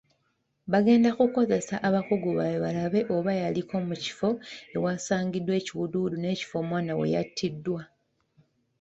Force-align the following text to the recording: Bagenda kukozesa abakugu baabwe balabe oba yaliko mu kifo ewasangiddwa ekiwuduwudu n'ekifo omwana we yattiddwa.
Bagenda 0.71 1.09
kukozesa 1.17 1.75
abakugu 1.87 2.29
baabwe 2.39 2.59
balabe 2.63 2.99
oba 3.15 3.31
yaliko 3.41 3.75
mu 3.87 3.95
kifo 4.03 4.29
ewasangiddwa 4.75 5.53
ekiwuduwudu 5.59 6.15
n'ekifo 6.19 6.55
omwana 6.63 6.93
we 6.99 7.05
yattiddwa. 7.15 7.81